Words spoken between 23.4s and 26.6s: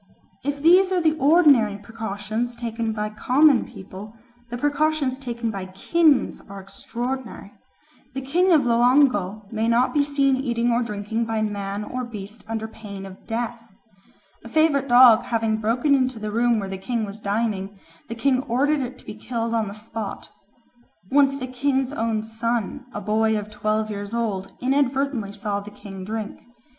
twelve years old, inadvertently saw the king drink.